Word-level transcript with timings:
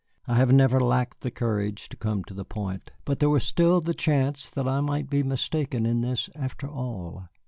I 0.25 0.33
have 0.37 0.51
never 0.51 0.79
lacked 0.79 1.19
the 1.21 1.29
courage 1.29 1.87
to 1.89 1.95
come 1.95 2.23
to 2.23 2.33
the 2.33 2.43
point, 2.43 2.89
but 3.05 3.19
there 3.19 3.29
was 3.29 3.43
still 3.43 3.81
the 3.81 3.93
chance 3.93 4.49
that 4.49 4.67
I 4.67 4.81
might 4.81 5.11
be 5.11 5.21
mistaken 5.21 5.85
in 5.85 6.01
this 6.01 6.27
after 6.33 6.67
all. 6.67 7.27